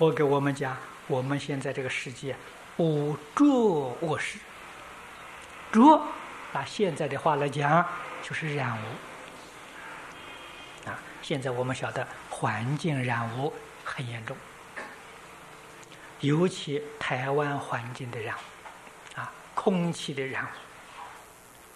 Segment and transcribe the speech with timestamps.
[0.00, 0.74] 佛给我们讲，
[1.08, 2.34] 我们现在这个世界
[2.78, 3.44] 无着
[4.00, 4.38] 卧室，
[5.70, 6.02] 着，
[6.54, 7.86] 拿现在的话来讲，
[8.22, 8.80] 就是染污。
[10.88, 13.52] 啊，现在我们晓得环境染污
[13.84, 14.34] 很严重，
[16.20, 20.48] 尤其台湾环境的染污，啊，空气的染污。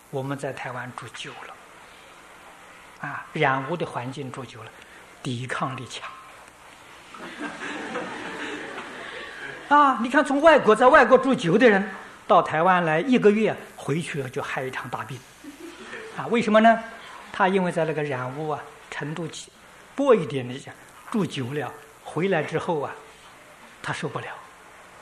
[0.09, 1.55] 我们在台湾住久了，
[3.07, 4.71] 啊，染污的环境住久了，
[5.23, 6.11] 抵抗力强。
[9.69, 11.89] 啊，你看，从外国在外国住久的人
[12.27, 15.19] 到台湾来一个月，回去了就害一场大病。
[16.17, 16.79] 啊，为什么呢？
[17.33, 19.29] 他因为在那个染污啊程度
[19.97, 20.75] 薄一点的讲，
[21.11, 21.73] 住久了
[22.05, 22.93] 回来之后啊，
[23.83, 24.27] 他受不了。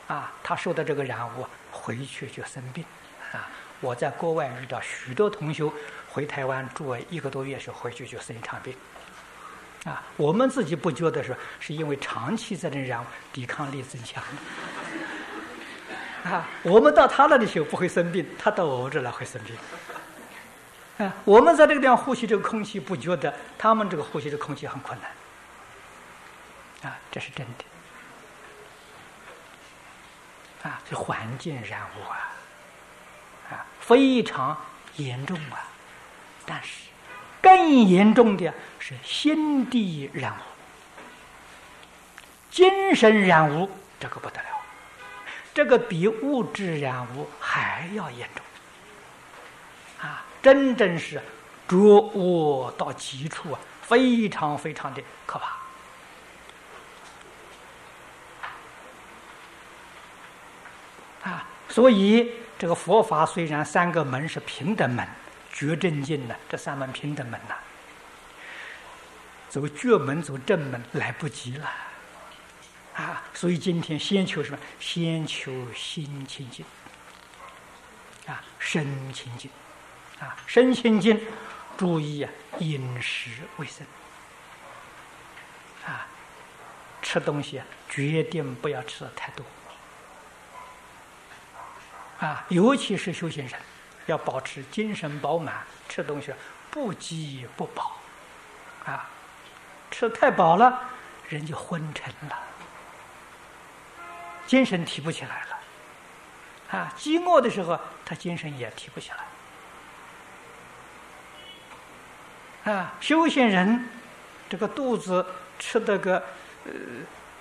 [0.08, 2.84] 啊，他受的这个染污，回去就生病。
[3.32, 3.48] 啊。
[3.80, 5.68] 我在国外遇到许多同学
[6.08, 8.72] 回台湾住了一个多月时回去就生一场病，
[9.84, 14.22] 啊，我们自己不觉得是是因为长期在那染，抵抗力增强，
[16.24, 19.56] 啊，我们到他那里去不会生病，他到我这来会生病，
[21.06, 24.96] 啊，我们在这个地方呼吸这个空气不觉得，他们这个呼吸的空气很困
[26.82, 27.46] 难，啊，这是真
[30.62, 32.28] 的，啊，这环境染污啊。
[33.80, 34.56] 非常
[34.94, 35.66] 严重啊！
[36.46, 36.84] 但是
[37.42, 40.36] 更严重的是心地染污、
[42.50, 44.48] 精神染污，这个不得了，
[45.52, 48.44] 这个比物质染污还要严重
[50.08, 50.24] 啊！
[50.40, 51.20] 真正是
[51.66, 55.38] 着恶到极处啊，非常非常的可
[61.22, 61.44] 怕啊！
[61.68, 62.32] 所以。
[62.58, 65.04] 这个佛法虽然三个门是平等门，
[65.52, 67.54] 觉正境呢，这三门平等门呐，
[69.48, 71.70] 走觉门走正门来不及了，
[72.94, 73.22] 啊！
[73.34, 74.58] 所以今天先求什么？
[74.80, 76.64] 先求心清净，
[78.26, 79.50] 啊，身清净，
[80.20, 81.20] 啊，身清净，
[81.76, 83.86] 注意啊，饮食卫生，
[85.86, 86.06] 啊，
[87.02, 89.44] 吃东西啊，决定不要吃的太多。
[92.20, 93.60] 啊，尤其是修行人，
[94.06, 96.32] 要保持精神饱满，吃东西
[96.70, 97.96] 不饥不饱，
[98.84, 99.08] 啊，
[99.90, 100.80] 吃太饱了，
[101.28, 102.38] 人就昏沉了，
[104.46, 105.58] 精神提不起来了，
[106.78, 109.10] 啊，饥饿的时候，他精神也提不起
[112.64, 113.88] 来，啊，修行人
[114.48, 115.24] 这个肚子
[115.58, 116.16] 吃的个
[116.64, 116.72] 呃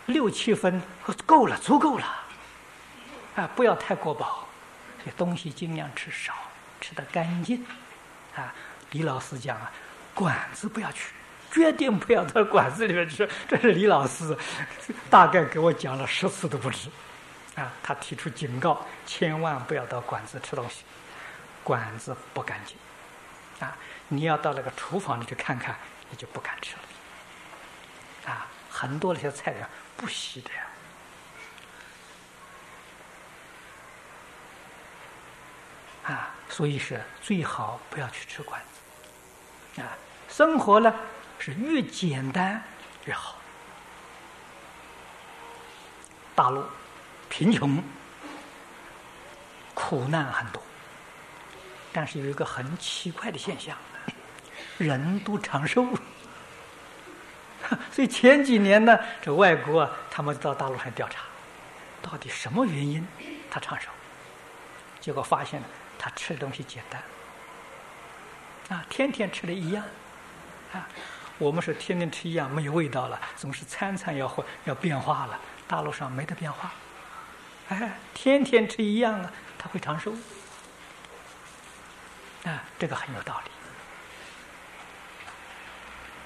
[0.05, 0.81] 六七分
[1.25, 2.05] 够了，足够了，
[3.35, 4.47] 啊，不要太过饱。
[5.03, 6.31] 这东西尽量吃少，
[6.81, 7.65] 吃的干净，
[8.35, 8.53] 啊！
[8.89, 9.71] 李老师讲啊，
[10.13, 11.13] 馆子不要去，
[11.51, 13.29] 决定不要到馆子里面吃。
[13.47, 14.35] 这是李老师
[15.09, 16.89] 大概给我讲了十次都不止，
[17.55, 17.71] 啊！
[17.83, 20.83] 他提出警告，千万不要到馆子吃东西，
[21.63, 22.75] 馆子不干净，
[23.65, 23.77] 啊！
[24.09, 25.75] 你要到那个厨房里去看看，
[26.09, 28.47] 你就不敢吃了，啊！
[28.69, 30.63] 很多那些菜呀，不洗的呀。
[36.03, 38.59] 啊，所以是最好不要去吃馆
[39.75, 39.81] 子。
[39.81, 39.88] 啊，
[40.28, 40.94] 生活呢
[41.38, 42.62] 是越简单
[43.06, 43.35] 越好。
[46.34, 46.63] 大陆
[47.29, 47.84] 贫穷、
[49.73, 50.61] 苦难很多，
[51.94, 53.78] 但是有一个很奇怪的现象，
[54.78, 55.85] 人都长寿。
[57.91, 61.22] 所以前几年呢，这外国啊他们到大陆上调查，
[62.01, 63.07] 到底什么原因
[63.51, 63.90] 他长寿？
[65.00, 65.61] 结果发现。
[66.03, 67.00] 他吃的东西简单，
[68.69, 69.85] 啊，天天吃的一样，
[70.73, 70.88] 啊，
[71.38, 75.40] 我们是天天吃一样没有味道了，总是餐餐要换要变化了。
[75.67, 76.72] 大陆上没得变化，
[77.69, 80.11] 哎，天天吃一样啊，他会长寿，
[82.45, 83.40] 啊，这个很有道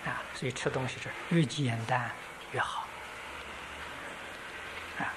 [0.06, 2.10] 理，啊，所以吃东西是越简单
[2.54, 2.88] 越好，
[5.00, 5.12] 啊。